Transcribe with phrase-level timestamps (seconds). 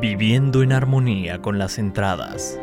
[0.00, 2.60] Viviendo en armonía con las entradas.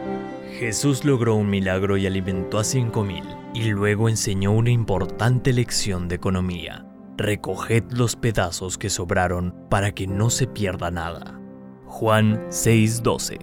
[0.59, 3.23] Jesús logró un milagro y alimentó a 5.000
[3.55, 6.85] y luego enseñó una importante lección de economía.
[7.17, 11.39] Recoged los pedazos que sobraron para que no se pierda nada.
[11.87, 13.39] Juan 6:12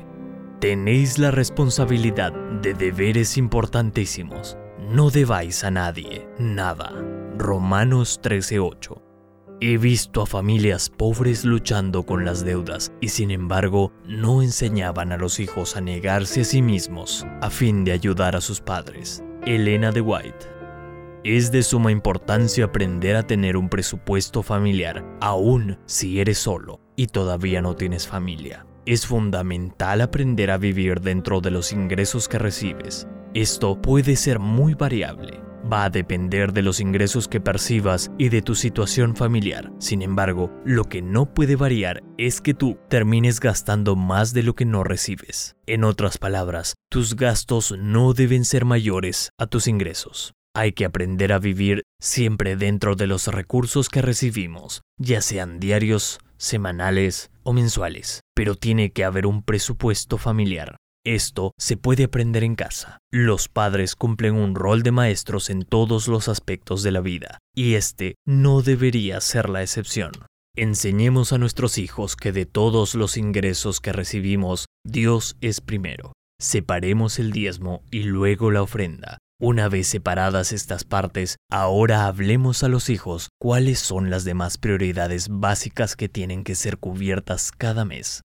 [0.60, 2.32] Tenéis la responsabilidad
[2.62, 4.56] de deberes importantísimos.
[4.78, 6.92] No debáis a nadie nada.
[7.36, 9.09] Romanos 13:8
[9.62, 15.18] He visto a familias pobres luchando con las deudas y sin embargo no enseñaban a
[15.18, 19.22] los hijos a negarse a sí mismos a fin de ayudar a sus padres.
[19.44, 20.46] Elena de White.
[21.24, 27.08] Es de suma importancia aprender a tener un presupuesto familiar, aun si eres solo y
[27.08, 28.64] todavía no tienes familia.
[28.86, 33.06] Es fundamental aprender a vivir dentro de los ingresos que recibes.
[33.34, 38.42] Esto puede ser muy variable va a depender de los ingresos que percibas y de
[38.42, 39.72] tu situación familiar.
[39.78, 44.54] Sin embargo, lo que no puede variar es que tú termines gastando más de lo
[44.54, 45.56] que no recibes.
[45.66, 50.34] En otras palabras, tus gastos no deben ser mayores a tus ingresos.
[50.54, 56.18] Hay que aprender a vivir siempre dentro de los recursos que recibimos, ya sean diarios,
[56.38, 60.76] semanales o mensuales, pero tiene que haber un presupuesto familiar.
[61.04, 62.98] Esto se puede aprender en casa.
[63.10, 67.74] Los padres cumplen un rol de maestros en todos los aspectos de la vida, y
[67.74, 70.12] este no debería ser la excepción.
[70.56, 76.12] Enseñemos a nuestros hijos que de todos los ingresos que recibimos, Dios es primero.
[76.38, 79.18] Separemos el diezmo y luego la ofrenda.
[79.40, 85.28] Una vez separadas estas partes, ahora hablemos a los hijos cuáles son las demás prioridades
[85.30, 88.20] básicas que tienen que ser cubiertas cada mes.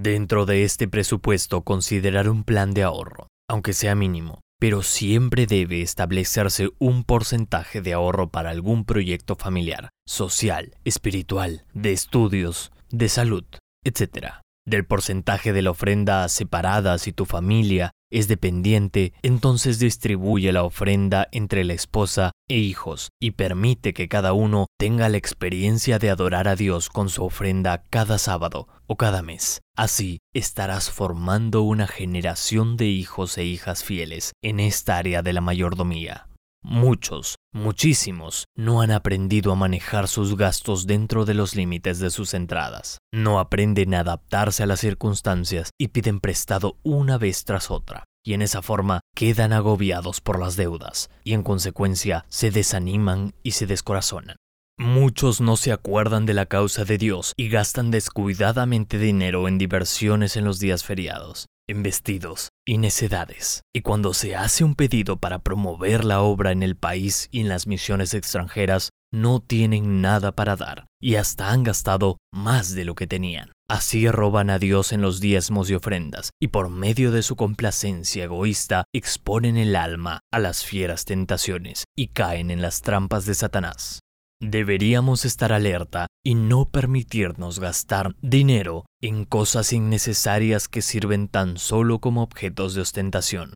[0.00, 5.82] Dentro de este presupuesto considerar un plan de ahorro, aunque sea mínimo, pero siempre debe
[5.82, 13.44] establecerse un porcentaje de ahorro para algún proyecto familiar, social, espiritual, de estudios, de salud,
[13.82, 14.34] etc.
[14.64, 21.28] Del porcentaje de la ofrenda separada si tu familia es dependiente, entonces distribuye la ofrenda
[21.32, 26.48] entre la esposa e hijos y permite que cada uno tenga la experiencia de adorar
[26.48, 29.60] a Dios con su ofrenda cada sábado o cada mes.
[29.76, 35.40] Así estarás formando una generación de hijos e hijas fieles en esta área de la
[35.40, 36.27] mayordomía.
[36.70, 42.34] Muchos, muchísimos, no han aprendido a manejar sus gastos dentro de los límites de sus
[42.34, 42.98] entradas.
[43.10, 48.04] No aprenden a adaptarse a las circunstancias y piden prestado una vez tras otra.
[48.22, 53.52] Y en esa forma quedan agobiados por las deudas y en consecuencia se desaniman y
[53.52, 54.36] se descorazonan.
[54.78, 60.36] Muchos no se acuerdan de la causa de Dios y gastan descuidadamente dinero en diversiones
[60.36, 63.62] en los días feriados en vestidos y necedades.
[63.74, 67.48] Y cuando se hace un pedido para promover la obra en el país y en
[67.48, 72.94] las misiones extranjeras, no tienen nada para dar y hasta han gastado más de lo
[72.94, 73.52] que tenían.
[73.70, 78.24] Así roban a Dios en los diezmos y ofrendas, y por medio de su complacencia
[78.24, 84.00] egoísta exponen el alma a las fieras tentaciones y caen en las trampas de Satanás.
[84.40, 92.00] Deberíamos estar alerta y no permitirnos gastar dinero en cosas innecesarias que sirven tan solo
[92.00, 93.54] como objetos de ostentación.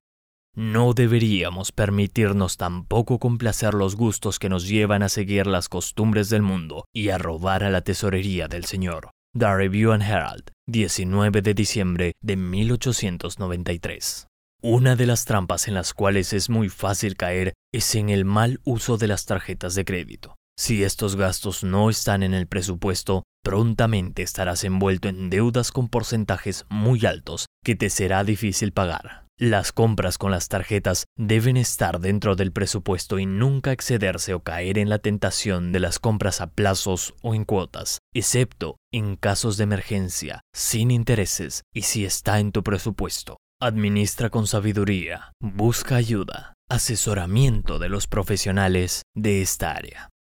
[0.57, 6.41] No deberíamos permitirnos tampoco complacer los gustos que nos llevan a seguir las costumbres del
[6.41, 9.11] mundo y a robar a la tesorería del Señor.
[9.39, 14.29] The Review and Herald, 19 de diciembre de 1893.
[14.63, 18.61] Una de las trampas en las cuales es muy fácil caer es en el mal
[18.65, 20.37] uso de las tarjetas de crédito.
[20.63, 26.67] Si estos gastos no están en el presupuesto, prontamente estarás envuelto en deudas con porcentajes
[26.69, 29.27] muy altos que te será difícil pagar.
[29.37, 34.79] Las compras con las tarjetas deben estar dentro del presupuesto y nunca excederse o caer
[34.79, 39.65] en la tentación de las compras a plazos o en cuotas, excepto en casos de
[39.65, 43.39] emergencia, sin intereses y si está en tu presupuesto.
[43.61, 50.12] Administra con sabiduría, busca ayuda, asesoramiento de los profesionales de esta área.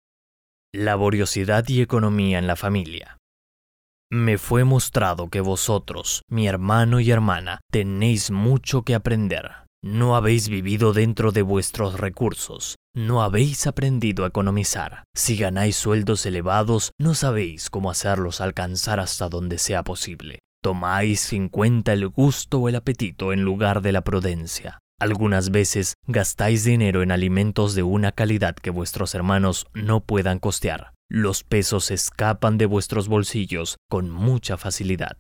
[0.73, 3.17] Laboriosidad y economía en la familia.
[4.09, 9.51] Me fue mostrado que vosotros, mi hermano y hermana, tenéis mucho que aprender.
[9.83, 15.03] No habéis vivido dentro de vuestros recursos, no habéis aprendido a economizar.
[15.13, 20.39] Si ganáis sueldos elevados, no sabéis cómo hacerlos alcanzar hasta donde sea posible.
[20.63, 24.79] Tomáis en cuenta el gusto o el apetito en lugar de la prudencia.
[25.01, 30.93] Algunas veces gastáis dinero en alimentos de una calidad que vuestros hermanos no puedan costear.
[31.09, 35.17] Los pesos escapan de vuestros bolsillos con mucha facilidad.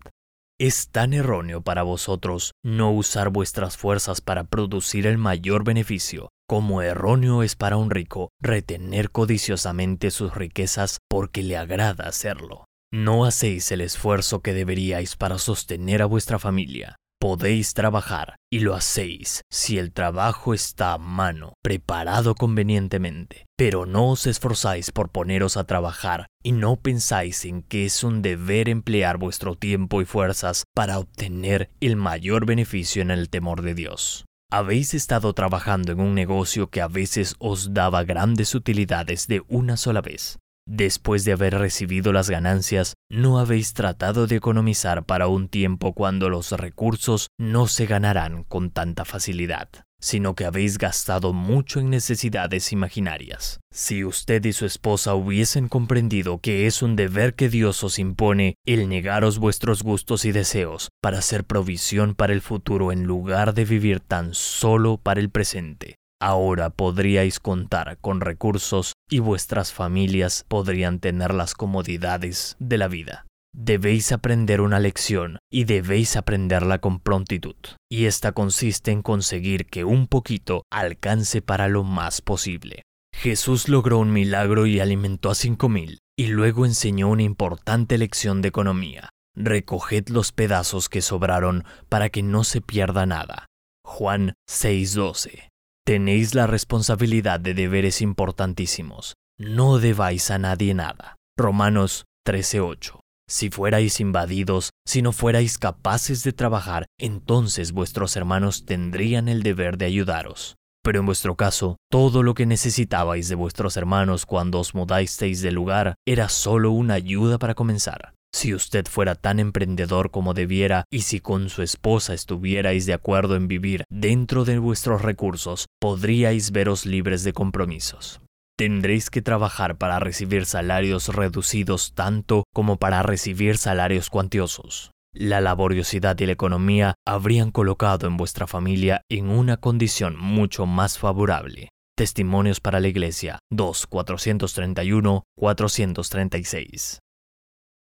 [0.59, 6.83] Es tan erróneo para vosotros no usar vuestras fuerzas para producir el mayor beneficio, como
[6.83, 12.65] erróneo es para un rico retener codiciosamente sus riquezas porque le agrada hacerlo.
[12.93, 16.97] No hacéis el esfuerzo que deberíais para sostener a vuestra familia.
[17.21, 24.09] Podéis trabajar y lo hacéis si el trabajo está a mano, preparado convenientemente, pero no
[24.09, 29.19] os esforzáis por poneros a trabajar y no pensáis en que es un deber emplear
[29.19, 34.25] vuestro tiempo y fuerzas para obtener el mayor beneficio en el temor de Dios.
[34.49, 39.77] Habéis estado trabajando en un negocio que a veces os daba grandes utilidades de una
[39.77, 40.40] sola vez.
[40.73, 46.29] Después de haber recibido las ganancias, no habéis tratado de economizar para un tiempo cuando
[46.29, 49.67] los recursos no se ganarán con tanta facilidad
[50.01, 53.59] sino que habéis gastado mucho en necesidades imaginarias.
[53.71, 58.55] Si usted y su esposa hubiesen comprendido que es un deber que Dios os impone
[58.65, 63.63] el negaros vuestros gustos y deseos para hacer provisión para el futuro en lugar de
[63.63, 70.99] vivir tan solo para el presente, ahora podríais contar con recursos y vuestras familias podrían
[70.99, 73.25] tener las comodidades de la vida.
[73.53, 77.55] Debéis aprender una lección y debéis aprenderla con prontitud.
[77.91, 82.83] Y esta consiste en conseguir que un poquito alcance para lo más posible.
[83.13, 88.41] Jesús logró un milagro y alimentó a cinco mil, y luego enseñó una importante lección
[88.41, 89.09] de economía.
[89.35, 93.47] Recoged los pedazos que sobraron para que no se pierda nada.
[93.85, 95.50] Juan 6:12.
[95.83, 99.15] Tenéis la responsabilidad de deberes importantísimos.
[99.39, 101.15] No debáis a nadie nada.
[101.35, 102.99] Romanos 13:8.
[103.27, 109.77] Si fuerais invadidos, si no fuerais capaces de trabajar, entonces vuestros hermanos tendrían el deber
[109.77, 110.55] de ayudaros.
[110.83, 115.51] Pero en vuestro caso, todo lo que necesitabais de vuestros hermanos cuando os mudasteis de
[115.51, 118.13] lugar era solo una ayuda para comenzar.
[118.33, 123.35] Si usted fuera tan emprendedor como debiera y si con su esposa estuvierais de acuerdo
[123.35, 128.21] en vivir dentro de vuestros recursos, podríais veros libres de compromisos.
[128.57, 134.91] Tendréis que trabajar para recibir salarios reducidos tanto como para recibir salarios cuantiosos.
[135.13, 140.97] La laboriosidad y la economía habrían colocado en vuestra familia en una condición mucho más
[140.97, 141.69] favorable.
[141.97, 146.99] Testimonios para la Iglesia 2 431 436.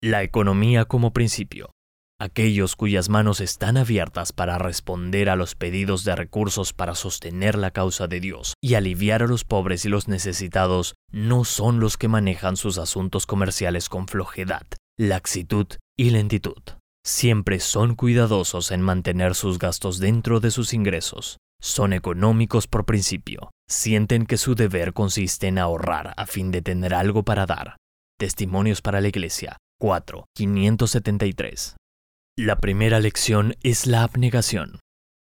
[0.00, 1.72] La economía como principio.
[2.20, 7.72] Aquellos cuyas manos están abiertas para responder a los pedidos de recursos para sostener la
[7.72, 12.06] causa de Dios y aliviar a los pobres y los necesitados no son los que
[12.06, 14.62] manejan sus asuntos comerciales con flojedad,
[14.96, 15.66] laxitud
[15.98, 16.62] y lentitud.
[17.04, 21.38] Siempre son cuidadosos en mantener sus gastos dentro de sus ingresos.
[21.60, 23.50] Son económicos por principio.
[23.68, 27.76] Sienten que su deber consiste en ahorrar a fin de tener algo para dar.
[28.16, 30.26] Testimonios para la Iglesia 4.
[30.34, 31.76] 573.
[32.36, 34.80] La primera lección es la abnegación.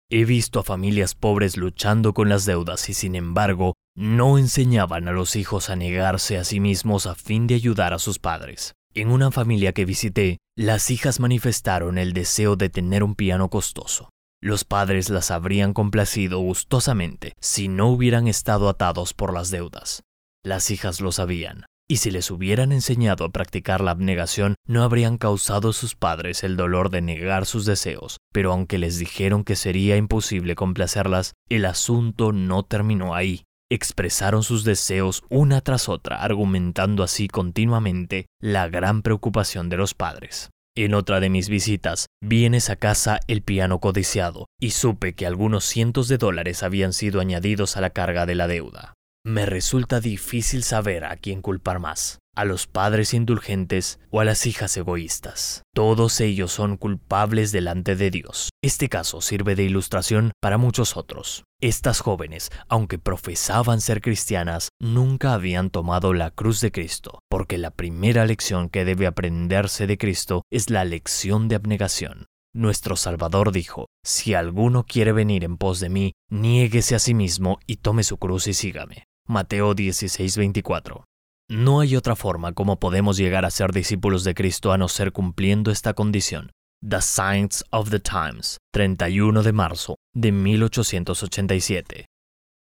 [0.09, 5.13] He visto a familias pobres luchando con las deudas y sin embargo no enseñaban a
[5.13, 8.73] los hijos a negarse a sí mismos a fin de ayudar a sus padres.
[8.93, 14.09] En una familia que visité, las hijas manifestaron el deseo de tener un piano costoso.
[14.41, 20.03] Los padres las habrían complacido gustosamente si no hubieran estado atados por las deudas.
[20.43, 25.17] Las hijas lo sabían, y si les hubieran enseñado a practicar la abnegación, no habrían
[25.17, 29.57] causado a sus padres el dolor de negar sus deseos, pero aunque les dijeron que
[29.57, 33.43] sería imposible complacerlas, el asunto no terminó ahí.
[33.69, 40.49] Expresaron sus deseos una tras otra, argumentando así continuamente la gran preocupación de los padres.
[40.77, 45.25] En otra de mis visitas, vi en esa casa el piano codiciado y supe que
[45.25, 48.93] algunos cientos de dólares habían sido añadidos a la carga de la deuda.
[49.23, 54.47] Me resulta difícil saber a quién culpar más, a los padres indulgentes o a las
[54.47, 55.61] hijas egoístas.
[55.75, 58.49] Todos ellos son culpables delante de Dios.
[58.63, 61.43] Este caso sirve de ilustración para muchos otros.
[61.61, 67.69] Estas jóvenes, aunque profesaban ser cristianas, nunca habían tomado la cruz de Cristo, porque la
[67.69, 72.25] primera lección que debe aprenderse de Cristo es la lección de abnegación.
[72.55, 77.59] Nuestro Salvador dijo, Si alguno quiere venir en pos de mí, niéguese a sí mismo
[77.67, 79.05] y tome su cruz y sígame.
[79.31, 81.05] Mateo 16:24.
[81.49, 85.13] No hay otra forma como podemos llegar a ser discípulos de Cristo a no ser
[85.13, 86.51] cumpliendo esta condición.
[86.87, 92.07] The Signs of the Times, 31 de marzo de 1887.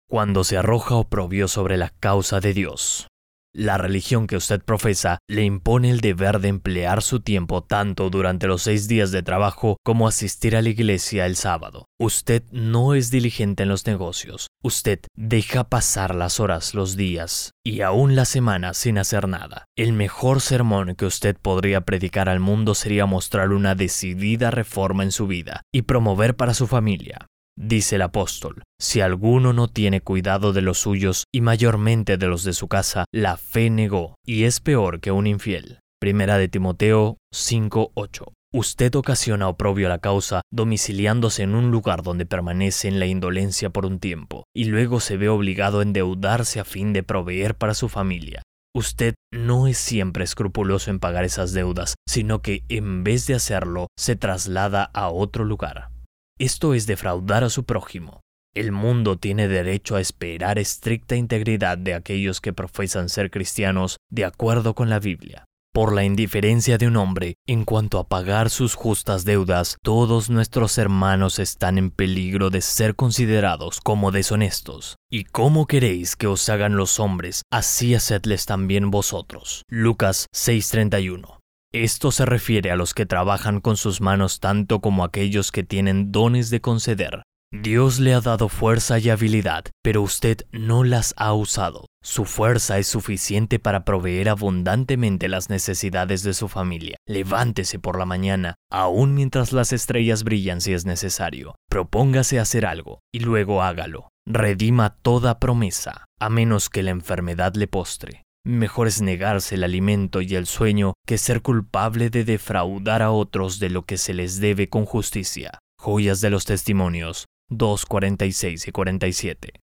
[0.08, 3.06] Cuando se arroja oprobio sobre la causa de Dios.
[3.54, 8.46] La religión que usted profesa le impone el deber de emplear su tiempo tanto durante
[8.46, 11.86] los seis días de trabajo como asistir a la iglesia el sábado.
[12.00, 14.45] Usted no es diligente en los negocios.
[14.62, 19.64] Usted deja pasar las horas, los días y aún la semana sin hacer nada.
[19.76, 25.12] El mejor sermón que usted podría predicar al mundo sería mostrar una decidida reforma en
[25.12, 27.26] su vida y promover para su familia
[27.58, 32.44] Dice el apóstol, si alguno no tiene cuidado de los suyos y mayormente de los
[32.44, 35.78] de su casa, la fe negó y es peor que un infiel.
[35.98, 38.35] Primera de Timoteo 5:8.
[38.56, 43.68] Usted ocasiona oprobio a la causa domiciliándose en un lugar donde permanece en la indolencia
[43.68, 47.74] por un tiempo y luego se ve obligado a endeudarse a fin de proveer para
[47.74, 48.40] su familia.
[48.74, 53.88] Usted no es siempre escrupuloso en pagar esas deudas, sino que en vez de hacerlo
[53.94, 55.90] se traslada a otro lugar.
[56.38, 58.22] Esto es defraudar a su prójimo.
[58.54, 64.24] El mundo tiene derecho a esperar estricta integridad de aquellos que profesan ser cristianos de
[64.24, 65.44] acuerdo con la Biblia.
[65.76, 70.78] Por la indiferencia de un hombre en cuanto a pagar sus justas deudas, todos nuestros
[70.78, 74.96] hermanos están en peligro de ser considerados como deshonestos.
[75.10, 77.42] ¿Y cómo queréis que os hagan los hombres?
[77.52, 79.64] Así hacedles también vosotros.
[79.68, 81.40] Lucas 6:31
[81.72, 86.10] esto se refiere a los que trabajan con sus manos tanto como aquellos que tienen
[86.10, 87.22] dones de conceder.
[87.52, 91.86] Dios le ha dado fuerza y habilidad, pero usted no las ha usado.
[92.02, 96.96] Su fuerza es suficiente para proveer abundantemente las necesidades de su familia.
[97.06, 101.54] Levántese por la mañana, aun mientras las estrellas brillan si es necesario.
[101.70, 104.08] Propóngase hacer algo y luego hágalo.
[104.26, 108.24] Redima toda promesa, a menos que la enfermedad le postre.
[108.44, 113.60] Mejor es negarse el alimento y el sueño que ser culpable de defraudar a otros
[113.60, 115.58] de lo que se les debe con justicia.
[115.78, 119.60] Joyas de los Testimonios, 2.46 y 47.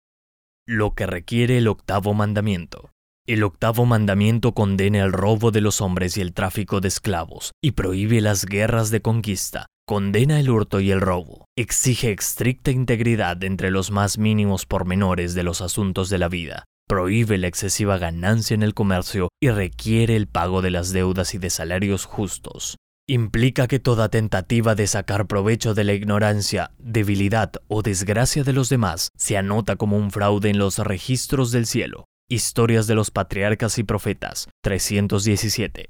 [0.67, 2.91] Lo que requiere el octavo mandamiento.
[3.25, 7.71] El octavo mandamiento condena el robo de los hombres y el tráfico de esclavos, y
[7.71, 13.71] prohíbe las guerras de conquista, condena el hurto y el robo, exige estricta integridad entre
[13.71, 18.63] los más mínimos pormenores de los asuntos de la vida, prohíbe la excesiva ganancia en
[18.63, 22.77] el comercio y requiere el pago de las deudas y de salarios justos,
[23.09, 28.69] implica que toda tentativa de sacar provecho de la ignorancia, debilidad o desgracia de los
[28.69, 32.05] demás se anota como un fraude en los registros del cielo.
[32.29, 35.87] Historias de los Patriarcas y Profetas, 317.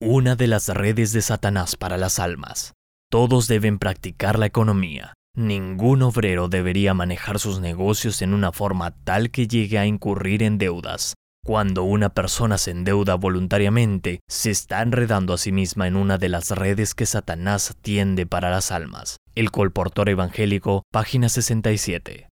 [0.00, 2.72] Una de las redes de Satanás para las almas.
[3.08, 5.14] Todos deben practicar la economía.
[5.36, 10.58] Ningún obrero debería manejar sus negocios en una forma tal que llegue a incurrir en
[10.58, 16.18] deudas, cuando una persona se endeuda voluntariamente, se está enredando a sí misma en una
[16.18, 19.16] de las redes que Satanás tiende para las almas.
[19.34, 22.28] El colportor evangélico, página 67.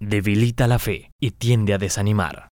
[0.00, 2.48] Debilita la fe y tiende a desanimar.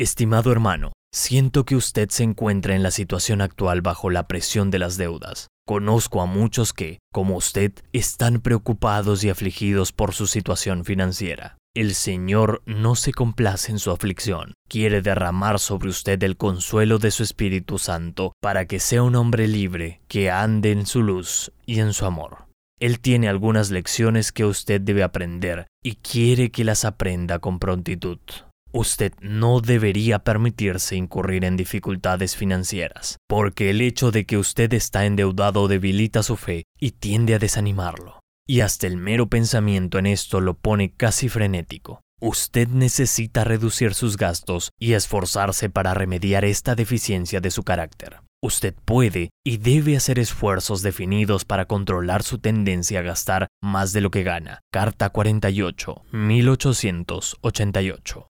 [0.00, 4.78] Estimado hermano, siento que usted se encuentra en la situación actual bajo la presión de
[4.78, 5.48] las deudas.
[5.66, 11.57] Conozco a muchos que, como usted, están preocupados y afligidos por su situación financiera.
[11.74, 17.10] El Señor no se complace en su aflicción, quiere derramar sobre usted el consuelo de
[17.10, 21.80] su Espíritu Santo para que sea un hombre libre, que ande en su luz y
[21.80, 22.46] en su amor.
[22.80, 28.18] Él tiene algunas lecciones que usted debe aprender y quiere que las aprenda con prontitud.
[28.72, 35.06] Usted no debería permitirse incurrir en dificultades financieras, porque el hecho de que usted está
[35.06, 40.40] endeudado debilita su fe y tiende a desanimarlo y hasta el mero pensamiento en esto
[40.40, 42.00] lo pone casi frenético.
[42.20, 48.22] Usted necesita reducir sus gastos y esforzarse para remediar esta deficiencia de su carácter.
[48.42, 54.00] Usted puede y debe hacer esfuerzos definidos para controlar su tendencia a gastar más de
[54.00, 54.62] lo que gana.
[54.72, 58.28] Carta 48, 1888.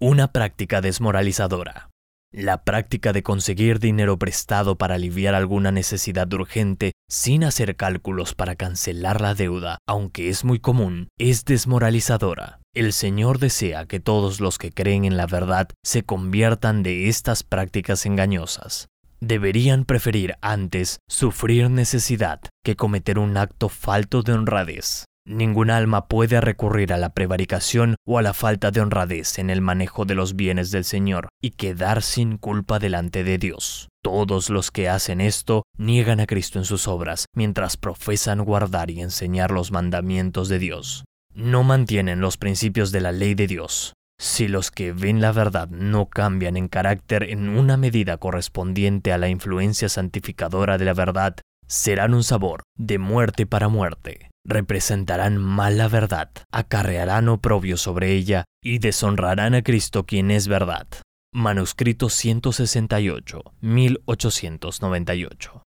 [0.00, 1.90] Una práctica desmoralizadora.
[2.36, 8.56] La práctica de conseguir dinero prestado para aliviar alguna necesidad urgente sin hacer cálculos para
[8.56, 12.58] cancelar la deuda, aunque es muy común, es desmoralizadora.
[12.74, 17.44] El Señor desea que todos los que creen en la verdad se conviertan de estas
[17.44, 18.88] prácticas engañosas.
[19.20, 25.04] Deberían preferir antes sufrir necesidad que cometer un acto falto de honradez.
[25.26, 29.62] Ningún alma puede recurrir a la prevaricación o a la falta de honradez en el
[29.62, 33.88] manejo de los bienes del Señor y quedar sin culpa delante de Dios.
[34.02, 39.00] Todos los que hacen esto niegan a Cristo en sus obras, mientras profesan guardar y
[39.00, 41.04] enseñar los mandamientos de Dios.
[41.32, 43.94] No mantienen los principios de la ley de Dios.
[44.20, 49.16] Si los que ven la verdad no cambian en carácter en una medida correspondiente a
[49.16, 55.78] la influencia santificadora de la verdad, serán un sabor de muerte para muerte representarán mal
[55.78, 60.86] la verdad, acarrearán oprobio sobre ella y deshonrarán a Cristo quien es verdad.
[61.32, 65.62] Manuscrito 168, 1898.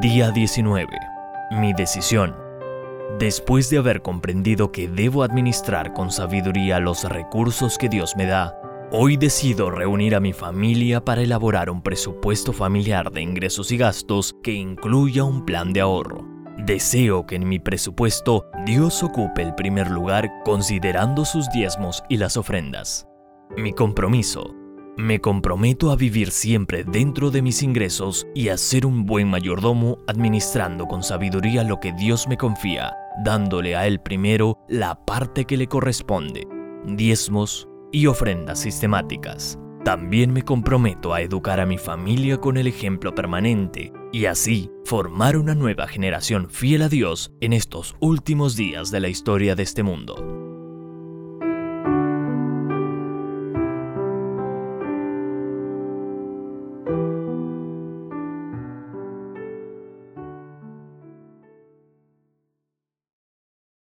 [0.00, 0.86] Día 19.
[1.52, 2.34] Mi decisión.
[3.18, 8.58] Después de haber comprendido que debo administrar con sabiduría los recursos que Dios me da,
[8.90, 14.34] hoy decido reunir a mi familia para elaborar un presupuesto familiar de ingresos y gastos
[14.42, 19.90] que incluya un plan de ahorro Deseo que en mi presupuesto Dios ocupe el primer
[19.90, 23.06] lugar considerando sus diezmos y las ofrendas.
[23.56, 24.54] Mi compromiso.
[24.96, 29.98] Me comprometo a vivir siempre dentro de mis ingresos y a ser un buen mayordomo
[30.06, 35.58] administrando con sabiduría lo que Dios me confía, dándole a Él primero la parte que
[35.58, 36.48] le corresponde,
[36.86, 39.58] diezmos y ofrendas sistemáticas.
[39.86, 45.36] También me comprometo a educar a mi familia con el ejemplo permanente y así formar
[45.36, 49.84] una nueva generación fiel a Dios en estos últimos días de la historia de este
[49.84, 50.45] mundo.